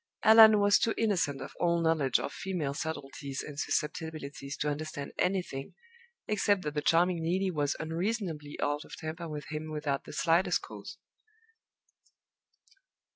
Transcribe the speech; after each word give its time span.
Allan 0.23 0.59
was 0.59 0.79
too 0.79 0.95
innocent 0.97 1.41
of 1.41 1.53
all 1.59 1.79
knowledge 1.79 2.17
of 2.17 2.33
female 2.33 2.73
subtleties 2.73 3.43
and 3.43 3.59
susceptibilities 3.59 4.57
to 4.57 4.67
understand 4.67 5.13
anything, 5.19 5.75
except 6.27 6.63
that 6.63 6.73
the 6.73 6.81
charming 6.81 7.21
Neelie 7.21 7.51
was 7.51 7.75
unreasonably 7.79 8.57
out 8.59 8.83
of 8.83 8.95
temper 8.97 9.29
with 9.29 9.45
him 9.49 9.69
without 9.69 10.05
the 10.05 10.13
slightest 10.13 10.63
cause. 10.63 10.97